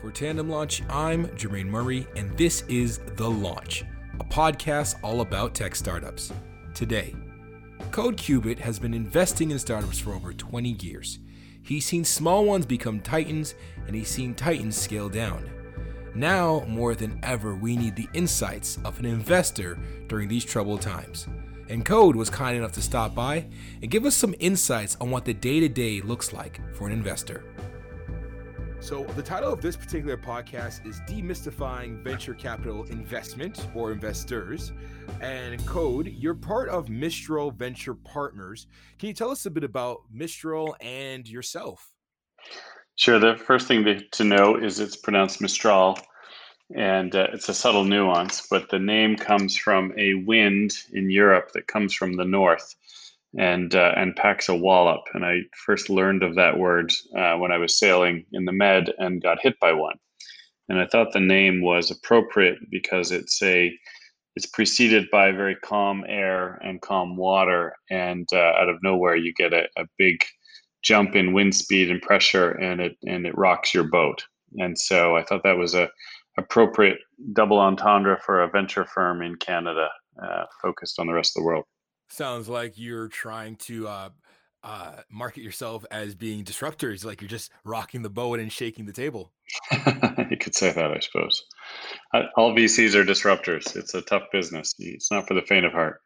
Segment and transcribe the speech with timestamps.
[0.00, 3.82] For Tandem Launch, I'm Jermaine Murray, and this is The Launch,
[4.20, 6.34] a podcast all about tech startups.
[6.74, 7.14] Today,
[7.92, 11.18] Code Kubik has been investing in startups for over 20 years.
[11.62, 13.54] He's seen small ones become titans,
[13.86, 15.48] and he's seen titans scale down.
[16.14, 19.78] Now, more than ever, we need the insights of an investor
[20.08, 21.26] during these troubled times.
[21.70, 23.46] And Code was kind enough to stop by
[23.80, 26.92] and give us some insights on what the day to day looks like for an
[26.92, 27.44] investor.
[28.86, 34.70] So, the title of this particular podcast is Demystifying Venture Capital Investment or Investors.
[35.20, 38.68] And Code, you're part of Mistral Venture Partners.
[39.00, 41.96] Can you tell us a bit about Mistral and yourself?
[42.94, 43.18] Sure.
[43.18, 45.98] The first thing to, know is it's pronounced Mistral,
[46.76, 51.50] and uh, it's a subtle nuance, but the name comes from a wind in Europe
[51.54, 52.76] that comes from the north
[53.38, 55.02] and uh, and packs a wallop.
[55.14, 58.92] And I first learned of that word uh, when I was sailing in the Med
[58.98, 59.96] and got hit by one.
[60.68, 63.72] And I thought the name was appropriate because it's a
[64.34, 69.32] it's preceded by very calm air and calm water, and uh, out of nowhere you
[69.32, 70.22] get a, a big
[70.82, 74.24] jump in wind speed and pressure, and it and it rocks your boat.
[74.58, 75.88] And so I thought that was a
[76.38, 76.98] appropriate
[77.32, 79.88] double entendre for a venture firm in Canada
[80.22, 81.64] uh, focused on the rest of the world.
[82.08, 84.08] Sounds like you're trying to uh,
[84.62, 88.92] uh, market yourself as being disruptors, like you're just rocking the boat and shaking the
[88.92, 89.32] table.
[90.30, 91.44] you could say that, I suppose.
[92.12, 93.76] Uh, all VCs are disruptors.
[93.76, 94.74] It's a tough business.
[94.78, 96.00] It's not for the faint of heart.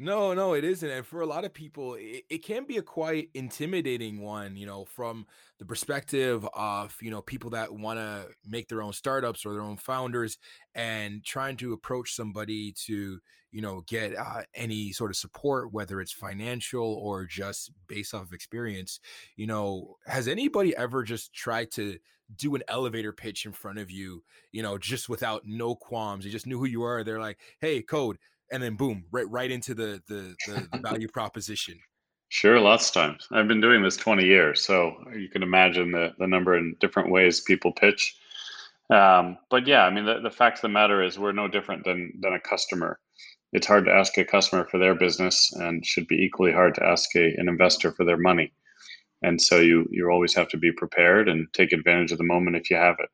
[0.00, 0.88] No, no, it isn't.
[0.88, 4.64] And for a lot of people, it, it can be a quite intimidating one, you
[4.64, 5.26] know, from
[5.58, 9.62] the perspective of, you know, people that want to make their own startups or their
[9.62, 10.38] own founders
[10.76, 13.18] and trying to approach somebody to,
[13.50, 18.22] you know, get uh, any sort of support, whether it's financial or just based off
[18.22, 19.00] of experience.
[19.34, 21.98] You know, has anybody ever just tried to
[22.36, 26.24] do an elevator pitch in front of you, you know, just without no qualms?
[26.24, 27.02] They just knew who you are.
[27.02, 28.18] They're like, hey, code
[28.52, 31.78] and then boom, right right into the the, the, the value proposition.
[32.30, 33.26] Sure, lots of times.
[33.32, 37.10] I've been doing this 20 years, so you can imagine the, the number in different
[37.10, 38.18] ways people pitch.
[38.90, 41.84] Um, but yeah, I mean, the, the fact of the matter is we're no different
[41.84, 42.98] than, than a customer.
[43.52, 46.84] It's hard to ask a customer for their business and should be equally hard to
[46.84, 48.52] ask a, an investor for their money.
[49.22, 52.56] And so you, you always have to be prepared and take advantage of the moment
[52.56, 53.08] if you have it.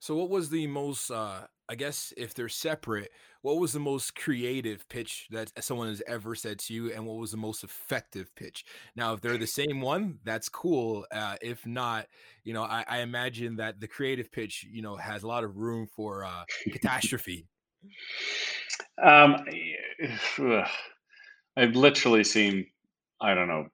[0.00, 3.10] So what was the most, uh, I guess if they're separate,
[3.40, 7.16] what was the most creative pitch that someone has ever said to you and what
[7.16, 8.66] was the most effective pitch?
[8.94, 12.08] Now if they're the same one that's cool uh, if not
[12.44, 15.56] you know I, I, imagine that the creative pitch you know has a lot of
[15.56, 17.46] room for uh, catastrophe.
[19.02, 19.36] Um,
[21.56, 22.66] i've literally seen
[23.20, 23.66] i don't know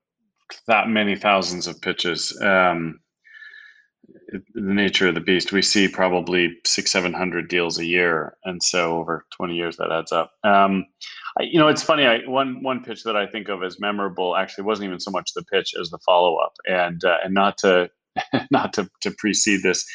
[0.67, 3.01] that many thousands of pitches um,
[4.29, 5.53] the nature of the beast.
[5.53, 9.93] We see probably six, seven hundred deals a year, and so over twenty years that
[9.93, 10.33] adds up.
[10.45, 10.87] Um,
[11.39, 12.07] I, you know, it's funny.
[12.07, 15.33] I, one one pitch that I think of as memorable actually wasn't even so much
[15.35, 17.91] the pitch as the follow up, and uh, and not to
[18.51, 19.87] not to, to precede this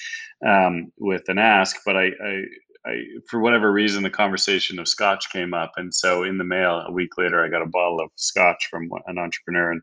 [0.45, 2.41] um, with an ask, but I, I
[2.85, 6.83] I, for whatever reason, the conversation of scotch came up, and so in the mail
[6.85, 9.81] a week later, I got a bottle of scotch from an entrepreneur, and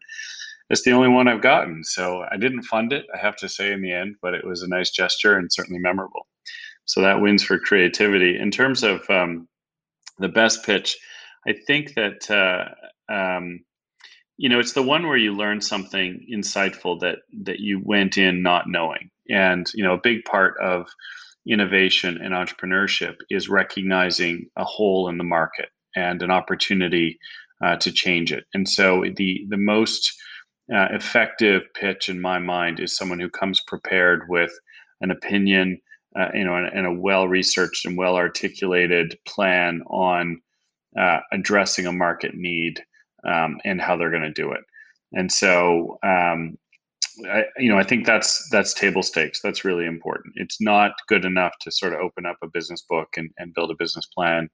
[0.70, 1.84] it's the only one I've gotten.
[1.84, 4.62] So I didn't fund it, I have to say, in the end, but it was
[4.62, 6.26] a nice gesture and certainly memorable.
[6.84, 8.38] So that wins for creativity.
[8.38, 9.48] In terms of um,
[10.18, 10.96] the best pitch,
[11.46, 13.60] I think that uh, um,
[14.36, 18.42] you know it's the one where you learn something insightful that that you went in
[18.42, 20.86] not knowing, and you know a big part of
[21.48, 27.18] innovation and entrepreneurship is recognizing a hole in the market and an opportunity
[27.64, 28.44] uh, to change it.
[28.54, 30.12] And so the the most
[30.74, 34.52] uh, effective pitch in my mind is someone who comes prepared with
[35.00, 35.80] an opinion,
[36.18, 40.40] uh, you know, and, and a well researched and well articulated plan on
[40.98, 42.82] uh, addressing a market need
[43.24, 44.60] um, and how they're going to do it.
[45.12, 46.56] And so, um,
[47.26, 49.40] I, you know, I think that's that's table stakes.
[49.42, 50.34] That's really important.
[50.36, 53.70] It's not good enough to sort of open up a business book and, and build
[53.70, 54.48] a business plan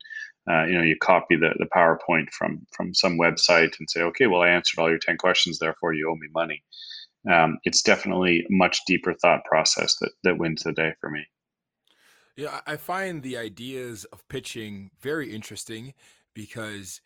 [0.50, 4.26] uh, you know you copy the, the powerpoint from from some website and say okay
[4.26, 6.62] well i answered all your 10 questions therefore you owe me money
[7.30, 11.24] um, it's definitely a much deeper thought process that that wins the day for me
[12.36, 15.94] yeah i find the ideas of pitching very interesting
[16.34, 17.00] because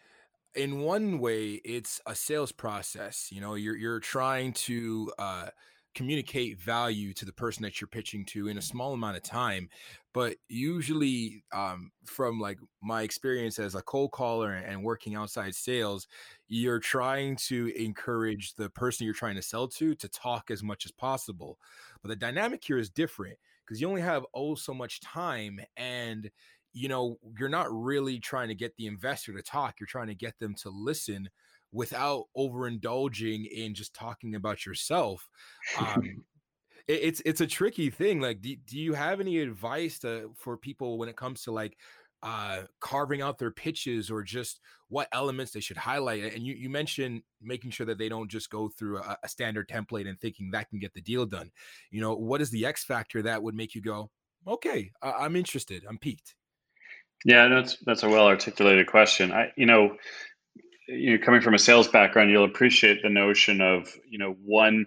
[0.54, 5.48] in one way it's a sales process you know you're you're trying to uh,
[5.94, 9.68] communicate value to the person that you're pitching to in a small amount of time
[10.12, 16.08] but usually um, from like my experience as a cold caller and working outside sales
[16.48, 20.84] you're trying to encourage the person you're trying to sell to to talk as much
[20.84, 21.58] as possible
[22.02, 26.30] but the dynamic here is different because you only have oh so much time and
[26.72, 30.14] you know you're not really trying to get the investor to talk you're trying to
[30.14, 31.28] get them to listen
[31.72, 35.28] without overindulging in just talking about yourself.
[35.78, 36.24] Um,
[36.88, 38.20] it, it's it's a tricky thing.
[38.20, 41.76] Like, do, do you have any advice to, for people when it comes to like
[42.22, 46.34] uh, carving out their pitches or just what elements they should highlight?
[46.34, 49.68] And you, you mentioned making sure that they don't just go through a, a standard
[49.68, 51.50] template and thinking that can get the deal done.
[51.90, 54.10] You know, what is the X factor that would make you go,
[54.46, 56.34] okay, I, I'm interested, I'm piqued?
[57.24, 59.32] Yeah, that's that's a well articulated question.
[59.32, 59.96] I, you know,
[60.88, 64.86] you know, coming from a sales background, you'll appreciate the notion of you know one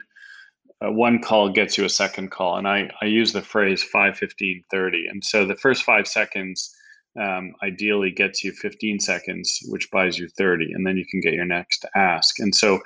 [0.84, 4.18] uh, one call gets you a second call, and I I use the phrase 5,
[4.18, 5.08] 15, 30.
[5.10, 6.76] and so the first five seconds
[7.20, 11.34] um, ideally gets you 15 seconds, which buys you 30, and then you can get
[11.34, 12.40] your next ask.
[12.40, 12.80] And so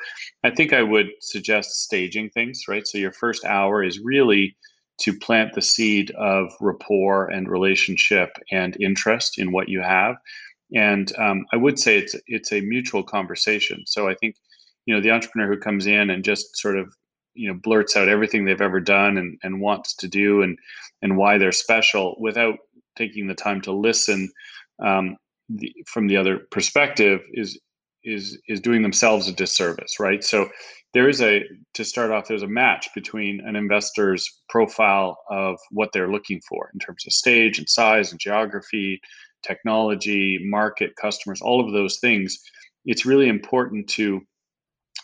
[0.44, 2.86] I think I would suggest staging things, right?
[2.86, 4.58] So your first hour is really
[5.00, 10.18] to plant the seed of rapport and relationship and interest in what you have
[10.74, 13.84] and um, I would say it's it's a mutual conversation.
[13.86, 14.36] So I think
[14.86, 16.94] you know the entrepreneur who comes in and just sort of
[17.34, 20.58] you know blurts out everything they've ever done and, and wants to do and
[21.02, 22.58] and why they're special without
[22.98, 24.30] taking the time to listen
[24.84, 25.16] um,
[25.50, 27.60] the, from the other perspective is
[28.04, 30.50] is is doing themselves a disservice right so
[30.98, 31.44] there is a
[31.76, 36.72] to start off there's a match between an investor's profile of what they're looking for
[36.74, 39.00] in terms of stage and size and geography
[39.44, 42.40] technology, market, customers, all of those things,
[42.84, 44.22] it's really important to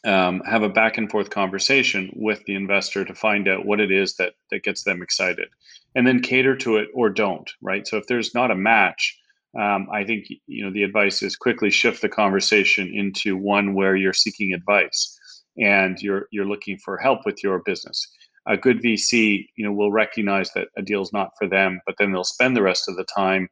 [0.04, 3.92] um, have a back and forth conversation with the investor to find out what it
[3.92, 5.50] is that that gets them excited,
[5.94, 7.52] and then cater to it or don't.
[7.62, 7.88] Right.
[7.88, 9.16] So if there's not a match,
[9.56, 13.96] um, I think you know the advice is quickly shift the conversation into one where
[13.96, 15.20] you're seeking advice
[15.58, 18.08] and you're you're looking for help with your business.
[18.48, 22.12] A good VC, you know, will recognize that a deal's not for them, but then
[22.12, 23.48] they'll spend the rest of the time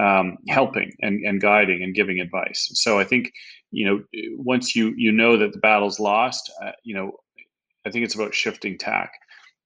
[0.00, 2.70] um, helping and, and guiding and giving advice.
[2.74, 3.32] So I think,
[3.70, 4.02] you know,
[4.36, 7.12] once you you know that the battle's lost, uh, you know,
[7.86, 9.12] I think it's about shifting tack.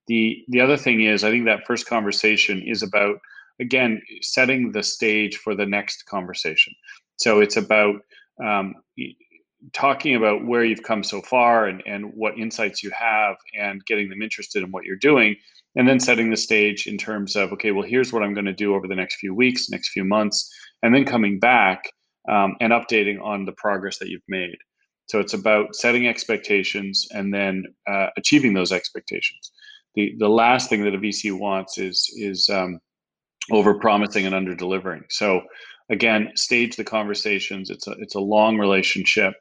[0.07, 3.19] The the other thing is, I think that first conversation is about
[3.61, 6.75] again setting the stage for the next conversation.
[7.17, 7.97] So it's about
[8.45, 8.75] um,
[9.73, 14.09] talking about where you've come so far and, and what insights you have and getting
[14.09, 15.37] them interested in what you're doing
[15.77, 18.53] and then setting the stage in terms of okay well here's what i'm going to
[18.53, 20.53] do over the next few weeks next few months
[20.83, 21.85] and then coming back
[22.29, 24.57] um, and updating on the progress that you've made.
[25.07, 29.53] So it's about setting expectations and then uh, achieving those expectations.
[29.95, 32.81] The the last thing that a vc wants is is um,
[33.53, 35.43] over promising and under delivering so
[35.91, 37.71] again stage the conversations.
[37.71, 39.35] It's a it's a long relationship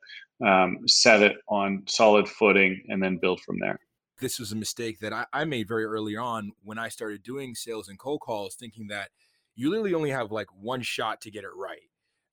[0.46, 3.80] um, set it on solid footing and then build from there.
[4.20, 7.56] This was a mistake that I, I made very early on when I started doing
[7.56, 9.10] sales and cold calls, thinking that
[9.56, 11.80] you literally only have like one shot to get it right.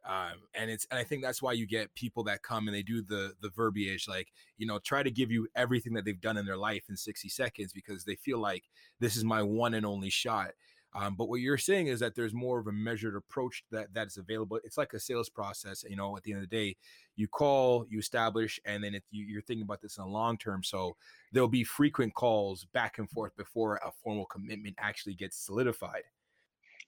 [0.07, 2.83] Um, and it's and I think that's why you get people that come and they
[2.83, 6.39] do the the verbiage like you know try to give you everything that they've done
[6.39, 8.65] in their life in 60 seconds because they feel like
[8.99, 10.53] this is my one and only shot
[10.93, 14.09] um, but what you're saying is that there's more of a measured approach that that
[14.09, 14.59] is available.
[14.65, 15.85] It's like a sales process.
[15.89, 16.77] You know, at the end of the day,
[17.15, 20.37] you call, you establish, and then if you, you're thinking about this in the long
[20.37, 20.65] term.
[20.65, 20.97] So
[21.33, 26.03] there'll be frequent calls back and forth before a formal commitment actually gets solidified.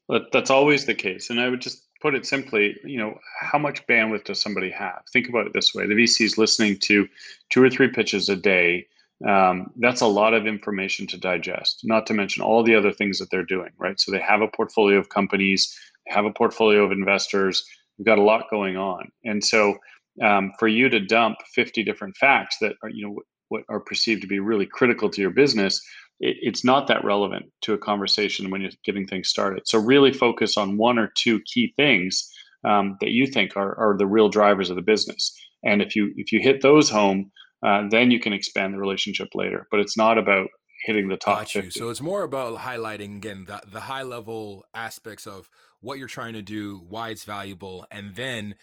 [0.09, 1.31] But that's always the case.
[1.31, 5.03] And I would just put it simply, you know, how much bandwidth does somebody have?
[5.13, 7.07] Think about it this way: the VC is listening to
[7.51, 8.89] two or three pitches a day
[9.29, 13.19] um, that's a lot of information to digest, not to mention all the other things
[13.19, 13.99] that they're doing, right?
[14.01, 15.77] So they have a portfolio of companies,
[16.07, 17.65] they have a portfolio of investors,
[17.99, 19.11] we've got a lot going on.
[19.25, 19.79] And so
[20.23, 23.17] um, for you to dump 50 different facts that are, you know,
[23.49, 25.81] what are perceived to be really critical to your business,
[26.21, 29.63] it, it's not that relevant to a conversation when you're getting things started.
[29.67, 32.29] So really focus on one or two key things
[32.65, 35.37] um, that you think are, are the real drivers of the business.
[35.65, 37.31] And if you if you hit those home,
[37.63, 39.67] uh, then you can expand the relationship later.
[39.71, 40.49] But it's not about
[40.85, 41.39] hitting the top.
[41.39, 41.63] Got you.
[41.63, 41.79] 50.
[41.79, 45.49] So it's more about highlighting again the, the high level aspects of
[45.81, 48.55] what you're trying to do, why it's valuable, and then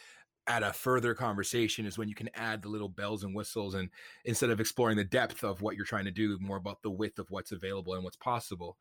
[0.49, 3.89] at a further conversation is when you can add the little bells and whistles and
[4.25, 7.19] instead of exploring the depth of what you're trying to do more about the width
[7.19, 8.75] of what's available and what's possible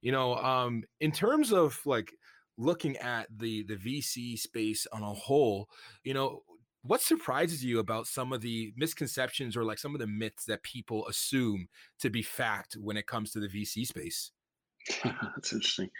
[0.00, 2.12] you know um in terms of like
[2.58, 5.68] looking at the the vc space on a whole
[6.02, 6.42] you know
[6.84, 10.62] what surprises you about some of the misconceptions or like some of the myths that
[10.62, 11.68] people assume
[12.00, 14.32] to be fact when it comes to the VC space?
[15.04, 15.90] That's interesting.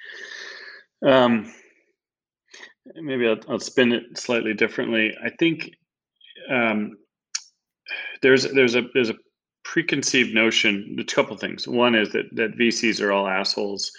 [1.04, 1.52] Um,
[2.96, 5.14] maybe I'll, I'll, spin it slightly differently.
[5.24, 5.70] I think
[6.50, 6.96] um,
[8.22, 9.16] there's there's a there's a
[9.64, 10.96] preconceived notion.
[10.98, 11.66] A couple things.
[11.66, 13.90] One is that that VCs are all assholes,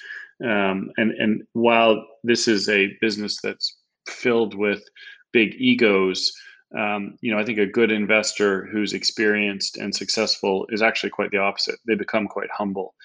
[0.43, 4.83] um, and and while this is a business that's filled with
[5.31, 6.31] big egos,
[6.77, 11.31] um, you know, I think a good investor who's experienced and successful is actually quite
[11.31, 11.79] the opposite.
[11.85, 12.95] They become quite humble,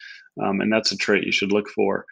[0.42, 2.04] um, and that's a trait you should look for.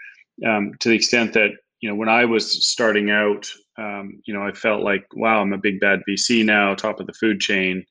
[0.47, 3.47] Um, to the extent that you know, when I was starting out,
[3.79, 7.07] um, you know, I felt like, wow, I'm a big bad VC now, top of
[7.07, 7.85] the food chain,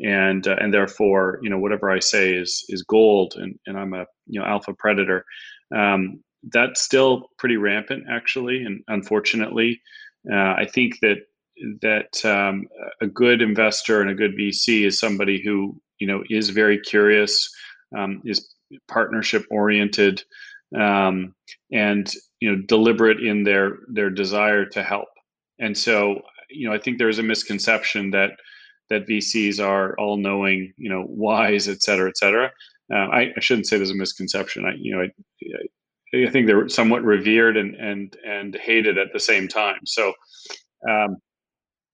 [0.00, 3.94] and uh, and therefore, you know, whatever I say is is gold, and and I'm
[3.94, 5.24] a you know alpha predator.
[5.74, 9.80] Um, that's still pretty rampant, actually, and unfortunately,
[10.30, 11.18] uh, I think that
[11.82, 12.66] that um,
[13.00, 17.48] a good investor and a good VC is somebody who you know is very curious,
[17.96, 18.54] um, is
[18.88, 20.22] partnership oriented,
[20.78, 21.34] um,
[21.72, 25.08] and you know deliberate in their their desire to help.
[25.58, 28.32] And so you know I think there's a misconception that
[28.90, 32.50] that VCs are all knowing, you know, wise, et cetera, et cetera.
[32.92, 34.64] Uh, I, I, shouldn't say there's a misconception.
[34.64, 39.20] I, you know, I, I think they're somewhat revered and and and hated at the
[39.20, 39.80] same time.
[39.84, 40.14] So,
[40.88, 41.18] um,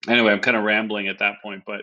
[0.09, 1.83] anyway, I'm kind of rambling at that point, but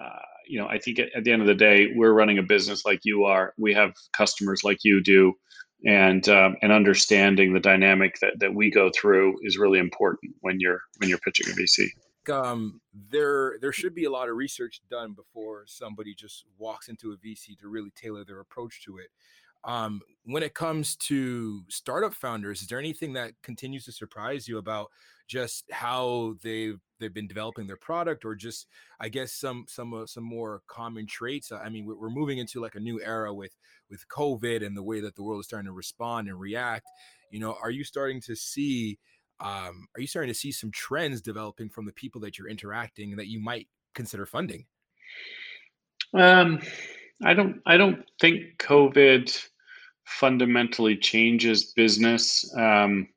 [0.00, 2.42] uh, you know, I think at, at, the end of the day, we're running a
[2.42, 3.52] business like you are.
[3.58, 5.34] We have customers like you do,
[5.84, 10.60] and um, and understanding the dynamic that that we go through is really important when
[10.60, 11.88] you're when you're pitching a VC.
[12.32, 17.12] Um, there there should be a lot of research done before somebody just walks into
[17.12, 19.08] a VC to really tailor their approach to it.
[19.64, 24.58] Um, when it comes to startup founders, is there anything that continues to surprise you
[24.58, 24.88] about
[25.26, 28.66] just how they've they've been developing their product, or just
[29.00, 31.52] I guess some some uh, some more common traits?
[31.52, 33.56] I mean, we're moving into like a new era with
[33.90, 36.86] with COVID and the way that the world is starting to respond and react.
[37.30, 38.98] You know, are you starting to see?
[39.40, 43.14] Um, are you starting to see some trends developing from the people that you're interacting
[43.16, 44.66] that you might consider funding?
[46.14, 46.60] Um,
[47.24, 47.60] I don't.
[47.66, 49.48] I don't think COVID
[50.04, 52.50] fundamentally changes business.
[52.56, 53.08] Um,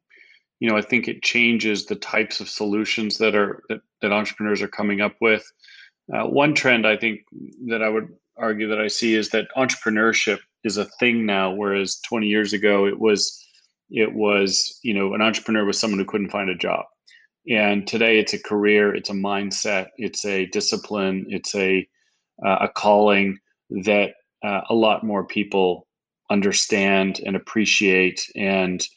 [0.60, 4.62] you know, I think it changes the types of solutions that are that, that entrepreneurs
[4.62, 5.52] are coming up with.
[6.14, 7.22] Uh, one trend I think
[7.68, 12.00] that I would argue that I see is that entrepreneurship is a thing now, whereas
[12.08, 13.38] 20 years ago it was
[13.90, 16.86] it was you know an entrepreneur was someone who couldn't find a job,
[17.50, 21.88] and today it's a career, it's a mindset, it's a discipline, it's a
[22.44, 23.38] uh, a calling
[23.84, 24.14] that
[24.44, 25.88] uh, a lot more people
[26.30, 28.88] understand and appreciate and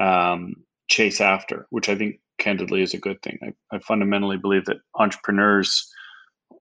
[0.00, 0.54] um,
[0.88, 3.38] chase after, which I think candidly is a good thing.
[3.42, 5.92] I, I, fundamentally believe that entrepreneurs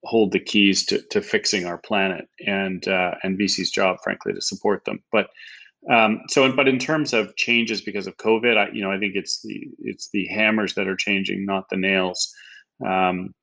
[0.04, 4.42] hold the keys to, to fixing our planet and uh, and VC's job, frankly, to
[4.42, 5.02] support them.
[5.12, 5.30] But
[5.90, 9.16] um, so, but in terms of changes because of COVID, I you know I think
[9.16, 12.34] it's the it's the hammers that are changing, not the nails.
[12.86, 13.34] Um,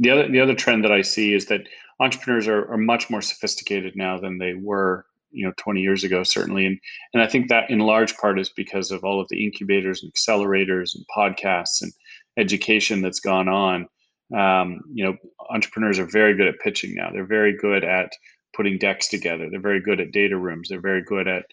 [0.00, 1.68] the other the other trend that I see is that
[2.00, 6.22] entrepreneurs are, are much more sophisticated now than they were you know 20 years ago
[6.22, 6.66] certainly.
[6.66, 6.78] And
[7.14, 10.12] and i think that in large part is because of all of the incubators and
[10.12, 11.92] accelerators and podcasts and
[12.36, 13.88] education that's gone on.
[14.36, 15.16] Um, you know
[15.50, 17.10] entrepreneurs are very good at pitching now.
[17.12, 18.12] They're very good at
[18.54, 19.48] putting decks together.
[19.50, 20.68] They're very good at data rooms.
[20.68, 21.44] They're very good at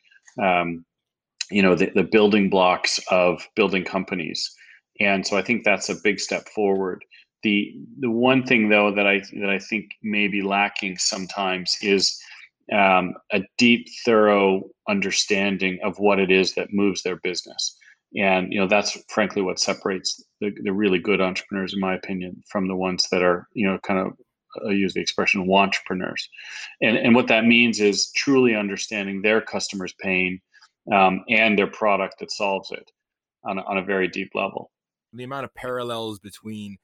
[0.42, 0.86] um,
[1.52, 4.50] you know the, the building blocks of building companies.
[5.02, 7.04] And so i think that's a big step forward
[7.44, 12.20] the the one thing though that i that i think may be lacking sometimes is
[12.72, 17.76] um, a deep, thorough understanding of what it is that moves their business.
[18.16, 22.42] And you know that's frankly what separates the, the really good wantrepreneurs, in my opinion,
[22.50, 24.14] from the ones that are you know kind of
[24.68, 26.28] I use the expression entrepreneurs.
[26.82, 30.42] And and what that means is truly understanding their customers' pain
[30.92, 32.90] um, and their product that solves it
[33.44, 34.72] on a, on a very deep level.
[35.14, 36.78] The amount of parallels between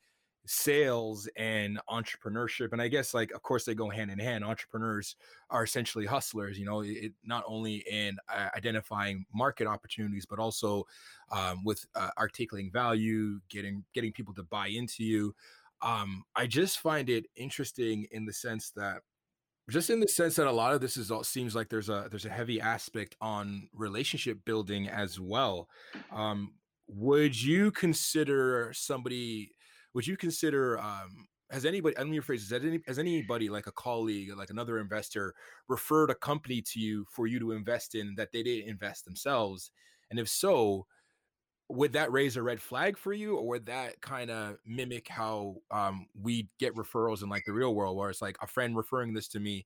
[0.45, 4.43] sales and entrepreneurship and i guess like of course they go hand in hand.
[4.43, 5.15] Entrepreneurs
[5.49, 10.83] are essentially hustlers you know it, not only in uh, identifying market opportunities but also
[11.31, 15.35] um, with uh, articulating value getting getting people to buy into you.
[15.81, 19.01] Um, i just find it interesting in the sense that
[19.69, 22.07] just in the sense that a lot of this is all seems like there's a
[22.09, 25.67] there's a heavy aspect on relationship building as well.
[26.11, 26.53] Um,
[26.87, 29.51] would you consider somebody
[29.95, 33.71] would you consider um, has anybody I'm your phrases has, any, has anybody like a
[33.71, 35.33] colleague like another investor
[35.67, 39.71] referred a company to you for you to invest in that they didn't invest themselves?
[40.11, 40.85] And if so
[41.69, 45.55] would that raise a red flag for you or would that kind of mimic how
[45.71, 49.13] um, we get referrals in like the real world where it's like a friend referring
[49.13, 49.65] this to me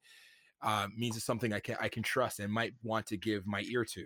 [0.61, 3.61] uh, means it's something i can i can trust and might want to give my
[3.69, 4.05] ear to?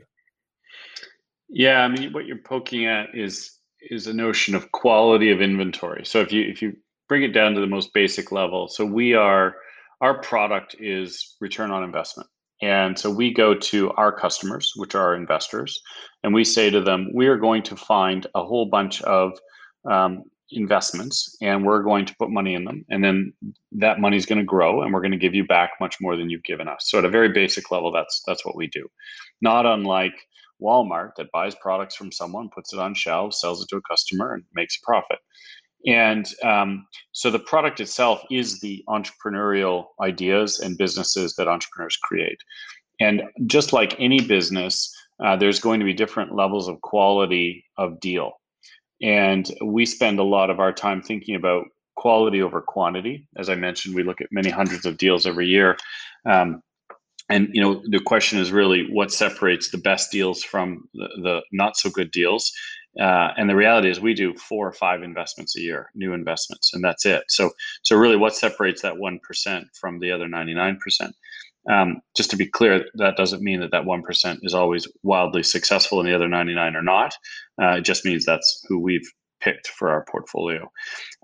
[1.50, 3.60] Yeah i mean what you're poking at is
[3.90, 6.76] is a notion of quality of inventory so if you if you
[7.10, 9.56] bring it down to the most basic level so we are
[10.02, 12.28] our product is return on investment
[12.64, 15.82] and so we go to our customers, which are our investors,
[16.24, 19.34] and we say to them, we are going to find a whole bunch of
[19.90, 22.86] um, investments and we're going to put money in them.
[22.90, 23.34] And then
[23.74, 26.16] that money is going to grow and we're going to give you back much more
[26.16, 26.86] than you've given us.
[26.88, 28.88] So at a very basic level, that's that's what we do.
[29.42, 30.14] Not unlike
[30.62, 34.34] Walmart that buys products from someone, puts it on shelves, sells it to a customer,
[34.34, 35.20] and makes a profit.
[35.86, 42.38] And um, so the product itself is the entrepreneurial ideas and businesses that entrepreneurs create.
[43.02, 48.00] And just like any business, uh, there's going to be different levels of quality of
[48.00, 48.34] deal.
[49.02, 53.28] And we spend a lot of our time thinking about quality over quantity.
[53.38, 55.78] As I mentioned, we look at many hundreds of deals every year.
[56.26, 56.62] Um,
[57.30, 61.42] and you know the question is really what separates the best deals from the, the
[61.52, 62.52] not so good deals.
[63.02, 66.74] Uh, and the reality is we do four or five investments a year new investments
[66.74, 67.24] and that's it.
[67.30, 67.52] So
[67.82, 70.78] so really what separates that 1% from the other 99%
[71.70, 76.00] um, just to be clear that doesn't mean that that 1% is always wildly successful
[76.00, 77.16] and the other 99 are not.
[77.62, 80.70] Uh, it just means that's who we've picked for our portfolio.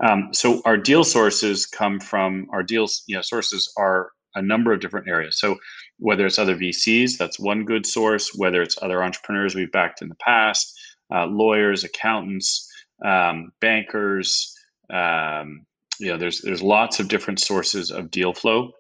[0.03, 4.71] Um, so our deal sources come from our deals you know sources are a number
[4.71, 5.57] of different areas so
[5.97, 10.09] whether it's other vcs that's one good source whether it's other entrepreneurs we've backed in
[10.09, 10.79] the past
[11.13, 12.69] uh, lawyers, accountants,
[13.03, 14.55] um, bankers.
[14.89, 15.65] Um,
[15.99, 18.71] you know, there's there's lots of different sources of deal flow,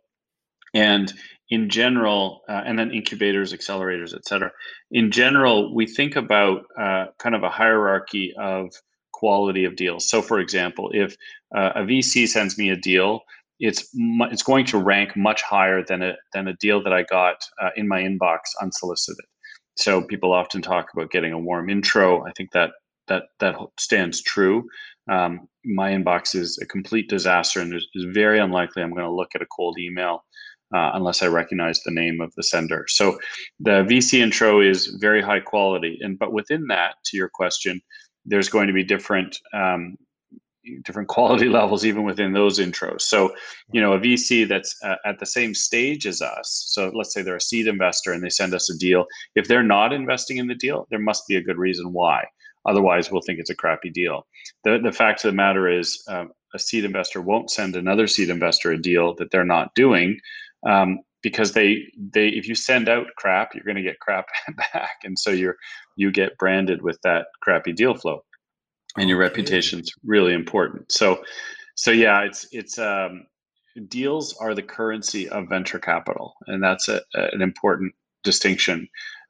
[0.73, 1.11] and
[1.49, 4.51] in general, uh, and then incubators, accelerators, et cetera.
[4.91, 8.71] In general, we think about uh, kind of a hierarchy of
[9.11, 10.07] quality of deals.
[10.07, 11.17] So, for example, if
[11.55, 13.21] uh, a VC sends me a deal,
[13.59, 17.37] it's it's going to rank much higher than a than a deal that I got
[17.61, 19.25] uh, in my inbox unsolicited.
[19.75, 22.25] So people often talk about getting a warm intro.
[22.25, 22.71] I think that
[23.07, 24.65] that that stands true.
[25.09, 29.29] Um, my inbox is a complete disaster, and it's very unlikely I'm going to look
[29.35, 30.23] at a cold email
[30.73, 32.85] uh, unless I recognize the name of the sender.
[32.87, 33.19] So
[33.59, 37.81] the VC intro is very high quality, and but within that, to your question,
[38.25, 39.97] there's going to be different um,
[40.83, 43.01] different quality levels even within those intros.
[43.01, 43.33] So,
[43.71, 46.65] you know, a VC that's uh, at the same stage as us.
[46.67, 49.05] So, let's say they're a seed investor and they send us a deal.
[49.35, 52.25] If they're not investing in the deal, there must be a good reason why.
[52.65, 54.27] Otherwise, we'll think it's a crappy deal.
[54.63, 58.29] The the fact of the matter is, um, a seed investor won't send another seed
[58.29, 60.19] investor a deal that they're not doing.
[60.67, 64.27] Um, because they they if you send out crap you're going to get crap
[64.73, 65.57] back and so you're
[65.95, 68.23] you get branded with that crappy deal flow
[68.97, 69.29] and your okay.
[69.29, 70.91] reputation's really important.
[70.91, 71.21] So,
[71.75, 73.25] so yeah, it's it's um,
[73.87, 78.87] deals are the currency of venture capital, and that's a, a, an important distinction.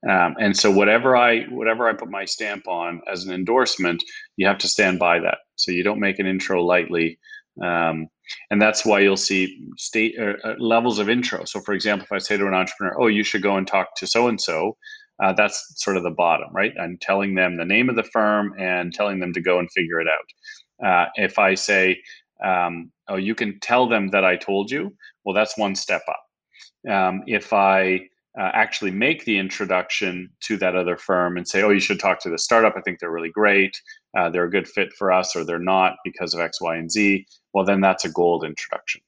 [0.10, 4.04] Um, and so, whatever I whatever I put my stamp on as an endorsement,
[4.38, 5.39] you have to stand by that.
[5.56, 7.19] So you don't make an intro lightly.
[7.62, 8.08] Um,
[8.52, 11.43] and that's why you'll see state uh, uh levels of intro.
[11.45, 13.95] So, for example, if I say to an entrepreneur, "Oh, you should go and talk
[13.98, 14.78] to so and so,"
[15.21, 16.73] uh, that's sort of the bottom, right?
[16.79, 19.99] I'm telling them the name of the firm and telling them to go and figure
[19.99, 20.86] it out.
[20.86, 22.01] Uh, if I say,
[22.43, 26.91] um, oh, you can tell them that I told you, well, that's one step up.
[26.91, 28.08] Um, if I
[28.39, 32.19] uh, actually make the introduction to that other firm and say, oh, you should talk
[32.21, 33.75] to the startup, I think they're really great,
[34.17, 36.89] uh, they're a good fit for us, or they're not because of X, Y, and
[36.89, 39.01] Z, well, then that's a gold introduction.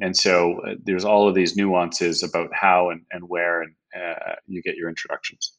[0.00, 4.34] And so uh, there's all of these nuances about how and, and where and uh,
[4.46, 5.56] you get your introductions.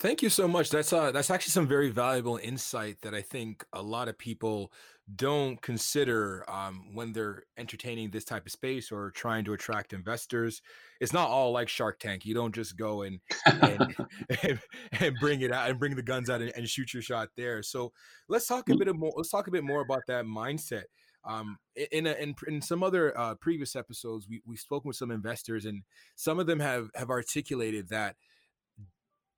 [0.00, 0.70] Thank you so much.
[0.70, 4.72] That's uh that's actually some very valuable insight that I think a lot of people
[5.14, 10.62] don't consider um, when they're entertaining this type of space or trying to attract investors.
[11.00, 12.24] It's not all like Shark Tank.
[12.24, 13.94] You don't just go and and,
[14.42, 14.58] and,
[15.00, 17.62] and bring it out and bring the guns out and, and, shoot your shot there.
[17.62, 17.92] So
[18.28, 18.78] let's talk a mm.
[18.78, 19.12] bit more.
[19.16, 20.84] Let's talk a bit more about that mindset.
[21.26, 21.58] Um,
[21.90, 25.64] in, a, in in some other uh, previous episodes, we we've spoken with some investors,
[25.64, 25.82] and
[26.16, 28.16] some of them have have articulated that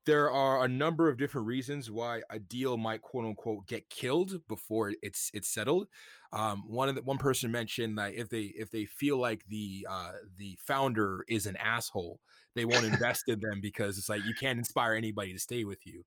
[0.07, 4.41] there are a number of different reasons why a deal might quote unquote get killed
[4.49, 5.89] before it's it's settled.
[6.33, 9.87] Um, one of the, one person mentioned that if they if they feel like the
[9.91, 12.21] uh, the founder is an asshole,
[12.55, 15.85] they won't invest in them because it's like you can't inspire anybody to stay with
[15.85, 16.05] you.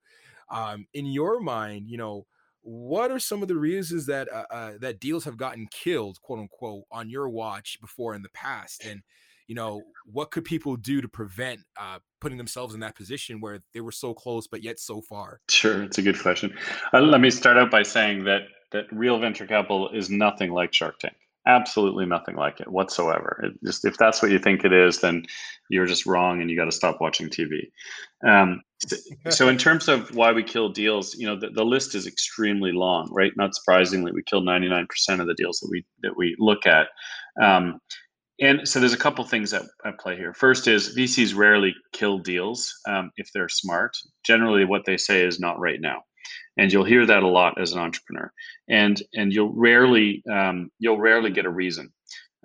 [0.49, 2.25] Um, in your mind, you know
[2.61, 6.39] what are some of the reasons that uh, uh, that deals have gotten killed, quote
[6.39, 8.85] unquote, on your watch before in the past?
[8.85, 9.01] And
[9.47, 13.59] you know, what could people do to prevent uh, putting themselves in that position where
[13.73, 15.41] they were so close but yet so far?
[15.49, 16.55] Sure, it's a good question.
[16.93, 20.73] Uh, let me start out by saying that that real venture capital is nothing like
[20.73, 21.15] Shark Tank.
[21.47, 23.41] Absolutely nothing like it whatsoever.
[23.43, 25.25] It just if that's what you think it is, then
[25.69, 27.71] you're just wrong, and you got to stop watching TV.
[28.23, 28.61] Um,
[29.29, 32.71] so, in terms of why we kill deals, you know, the, the list is extremely
[32.71, 33.31] long, right?
[33.35, 34.85] Not surprisingly, we kill 99%
[35.19, 36.87] of the deals that we that we look at.
[37.41, 37.79] Um,
[38.41, 40.33] and so there's a couple things that at play here.
[40.33, 43.97] First is VCs rarely kill deals um, if they're smart.
[44.23, 46.03] Generally, what they say is not right now
[46.59, 48.31] and you'll hear that a lot as an entrepreneur
[48.67, 51.91] and and you'll rarely um, you'll rarely get a reason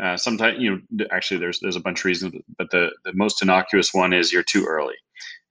[0.03, 3.43] uh, sometimes you know actually there's there's a bunch of reasons but the the most
[3.43, 4.95] innocuous one is you're too early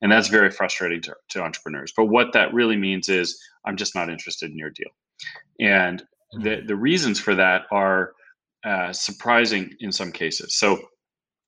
[0.01, 1.93] and that's very frustrating to, to entrepreneurs.
[1.95, 4.89] But what that really means is i'm just not interested in your deal.
[5.59, 6.67] And the mm-hmm.
[6.67, 8.13] the reasons for that are
[8.65, 10.57] uh, surprising in some cases.
[10.57, 10.79] So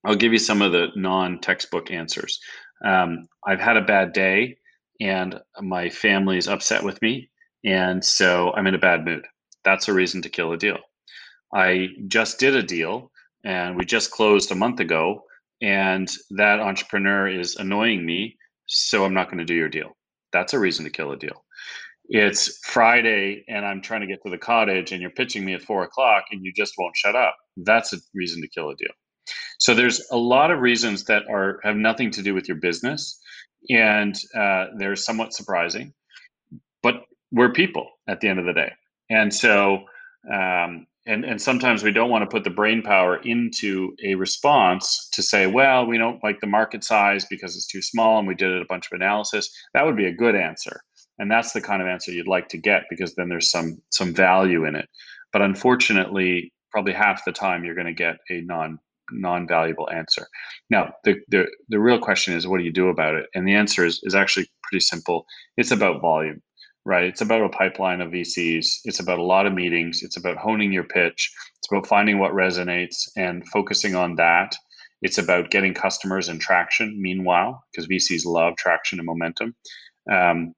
[0.05, 2.39] i'll give you some of the non-textbook answers.
[2.83, 4.57] Um, i've had a bad day
[5.01, 7.29] and my family's upset with me
[7.65, 9.25] and so i'm in a bad mood.
[9.63, 10.77] That's a reason to kill a deal.
[11.53, 13.11] I just did a deal
[13.43, 15.23] and we just closed a month ago
[15.61, 18.37] and that entrepreneur is annoying me
[18.67, 19.95] so i'm not going to do your deal.
[20.33, 21.43] That's a reason to kill a deal.
[22.07, 25.61] It's friday and i'm trying to get to the cottage and you're pitching me at
[25.61, 27.35] four o'clock and you just won't shut up.
[27.57, 28.91] That's a reason to kill a deal.
[29.59, 33.19] So there's a lot of reasons that are have nothing to do with your business
[33.69, 35.93] and uh, they're somewhat surprising.
[36.83, 38.71] But we're people at the end of the day,
[39.09, 39.85] and so
[40.31, 45.07] um, and and sometimes we don't want to put the brain power into a response
[45.13, 48.35] to say, well, we don't like the market size because it's too small, and we
[48.35, 49.49] did a bunch of analysis.
[49.73, 50.81] That would be a good answer,
[51.19, 54.13] and that's the kind of answer you'd like to get because then there's some some
[54.13, 54.89] value in it.
[55.31, 58.79] But unfortunately, probably half the time you're going to get a non
[59.11, 60.27] non-valuable answer.
[60.69, 63.27] Now, the, the, the real question is, what do you do about it?
[63.33, 65.25] And the answer is, is actually pretty simple.
[65.57, 66.41] It's about volume,
[66.85, 67.03] right?
[67.05, 68.81] It's about a pipeline of VCs.
[68.85, 70.03] It's about a lot of meetings.
[70.03, 71.31] It's about honing your pitch.
[71.57, 74.55] It's about finding what resonates and focusing on that.
[75.01, 79.55] It's about getting customers and traction, meanwhile, because VCs love traction and momentum.
[80.09, 80.53] Um,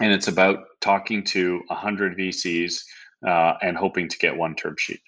[0.00, 2.82] and it's about talking to 100 VCs
[3.26, 5.00] uh, and hoping to get one term sheet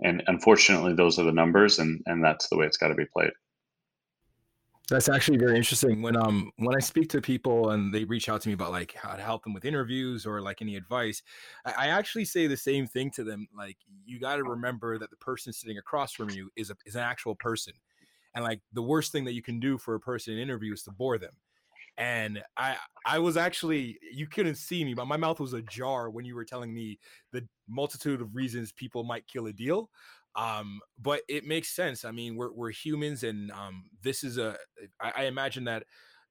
[0.00, 3.06] and unfortunately those are the numbers and and that's the way it's got to be
[3.06, 3.30] played
[4.88, 8.40] that's actually very interesting when um when i speak to people and they reach out
[8.40, 11.22] to me about like how to help them with interviews or like any advice
[11.66, 15.10] i, I actually say the same thing to them like you got to remember that
[15.10, 17.74] the person sitting across from you is a is an actual person
[18.34, 20.72] and like the worst thing that you can do for a person in an interview
[20.72, 21.32] is to bore them
[21.98, 26.24] and I I was actually you couldn't see me, but my mouth was ajar when
[26.24, 26.98] you were telling me
[27.32, 29.90] the multitude of reasons people might kill a deal.
[30.38, 32.04] Um, but it makes sense.
[32.04, 34.56] I mean, we're we're humans, and um, this is a.
[35.00, 35.84] I, I imagine that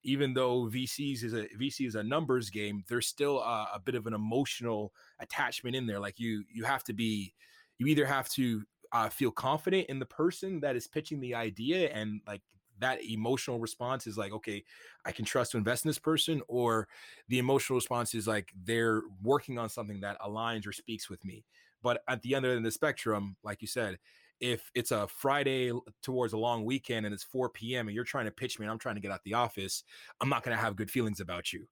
[0.04, 3.96] even though VCs is a VC is a numbers game, there's still a, a bit
[3.96, 6.00] of an emotional attachment in there.
[6.00, 7.34] Like you you have to be,
[7.80, 11.90] you either have to uh, feel confident in the person that is pitching the idea
[11.90, 12.42] and like
[12.80, 14.64] that emotional response is like, okay,
[15.06, 16.88] I can trust to invest in this person, or
[17.28, 21.44] the emotional response is like they're working on something that aligns or speaks with me.
[21.82, 23.98] But at the other end of the spectrum, like you said,
[24.40, 25.72] if it's a Friday
[26.04, 27.88] towards a long weekend and it's 4 p.m.
[27.88, 29.84] and you're trying to pitch me and I'm trying to get out the office,
[30.22, 31.68] I'm not going to have good feelings about you.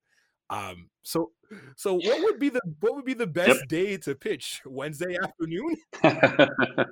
[0.49, 1.31] Um, so,
[1.75, 3.67] so what would be the what would be the best yep.
[3.67, 4.61] day to pitch?
[4.65, 5.75] Wednesday afternoon?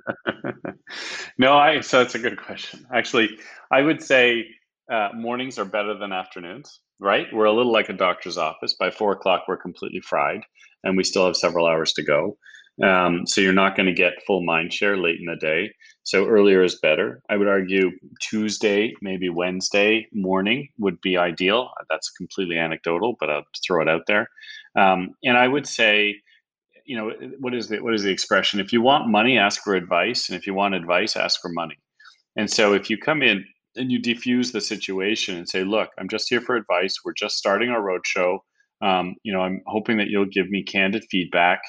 [1.38, 1.80] no, I.
[1.80, 2.84] So it's a good question.
[2.92, 3.38] Actually,
[3.70, 4.46] I would say
[4.90, 6.80] uh, mornings are better than afternoons.
[7.00, 7.26] Right?
[7.32, 8.74] We're a little like a doctor's office.
[8.74, 10.40] By four o'clock, we're completely fried,
[10.82, 12.36] and we still have several hours to go.
[12.82, 15.72] Um, so you're not going to get full mind share late in the day.
[16.02, 17.22] So earlier is better.
[17.30, 21.70] I would argue Tuesday, maybe Wednesday morning would be ideal.
[21.88, 24.28] That's completely anecdotal, but I'll throw it out there.
[24.76, 26.16] Um, and I would say,
[26.84, 28.60] you know, what is the what is the expression?
[28.60, 31.76] If you want money, ask for advice, and if you want advice, ask for money.
[32.36, 33.44] And so if you come in
[33.76, 36.96] and you diffuse the situation and say, "Look, I'm just here for advice.
[37.04, 38.38] We're just starting our roadshow.
[38.82, 41.60] Um, you know, I'm hoping that you'll give me candid feedback."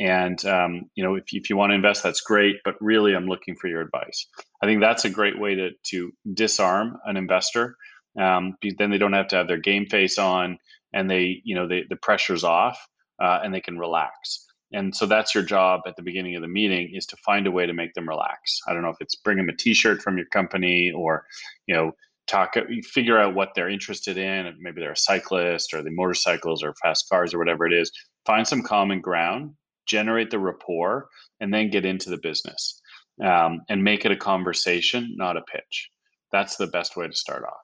[0.00, 2.56] And um, you know, if, if you want to invest, that's great.
[2.64, 4.26] But really, I'm looking for your advice.
[4.62, 7.76] I think that's a great way to to disarm an investor.
[8.18, 10.58] Um, then they don't have to have their game face on,
[10.94, 12.78] and they you know they, the pressure's off,
[13.22, 14.46] uh, and they can relax.
[14.72, 17.50] And so that's your job at the beginning of the meeting is to find a
[17.50, 18.60] way to make them relax.
[18.66, 21.26] I don't know if it's bring them a T-shirt from your company or
[21.66, 21.92] you know
[22.26, 26.72] talk figure out what they're interested in maybe they're a cyclist or the motorcycles or
[26.80, 27.90] fast cars or whatever it is
[28.24, 29.50] find some common ground
[29.86, 31.08] generate the rapport,
[31.40, 32.80] and then get into the business
[33.22, 35.90] um, and make it a conversation, not a pitch.
[36.32, 37.60] that's the best way to start off.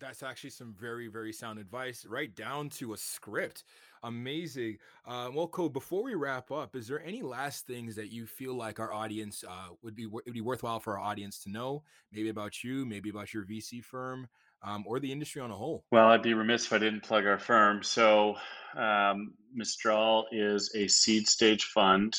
[0.00, 3.64] That's actually some very very sound advice right down to a script.
[4.02, 4.76] Amazing.
[5.06, 8.54] Uh, well code before we wrap up is there any last things that you feel
[8.54, 11.82] like our audience uh, would be would be worthwhile for our audience to know?
[12.12, 14.28] Maybe about you maybe about your vc firm
[14.64, 17.26] um, or the industry on a whole well i'd be remiss if i didn't plug
[17.26, 18.34] our firm so
[18.76, 22.14] um, mistral is a seed stage fund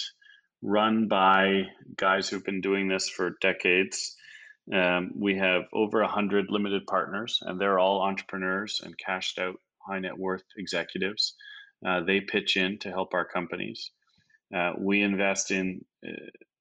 [0.61, 1.63] run by
[1.97, 4.15] guys who've been doing this for decades
[4.73, 9.99] um, we have over 100 limited partners, and they're all entrepreneurs and cashed out high
[9.99, 11.35] net worth executives.
[11.85, 13.91] Uh, they pitch in to help our companies.
[14.55, 16.11] Uh, we invest in uh,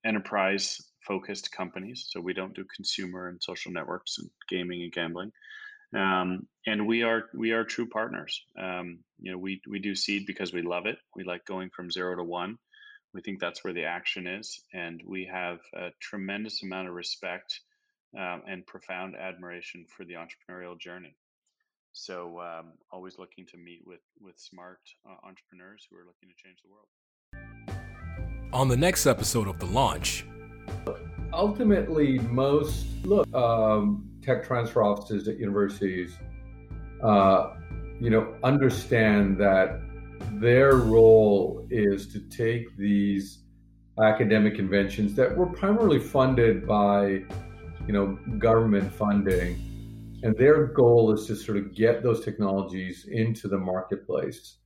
[0.04, 5.32] enterprise focused companies, so we don't do consumer and social networks and gaming and gambling.
[5.94, 8.42] Um, and we are we are true partners.
[8.58, 10.98] Um, you know, we we do seed because we love it.
[11.14, 12.58] We like going from zero to one.
[13.12, 17.60] We think that's where the action is, and we have a tremendous amount of respect
[18.18, 21.16] um, and profound admiration for the entrepreneurial journey.
[21.92, 26.34] So, um, always looking to meet with with smart uh, entrepreneurs who are looking to
[26.34, 26.88] change the world.
[28.52, 30.24] On the next episode of the launch,
[31.34, 36.16] ultimately, most look um, tech transfer offices at universities,
[37.02, 37.54] uh,
[38.00, 39.80] you know, understand that
[40.40, 43.40] their role is to take these
[44.02, 47.22] academic conventions that were primarily funded by
[47.86, 49.70] you know, government funding.
[50.22, 54.58] And their goal is to sort of get those technologies into the marketplace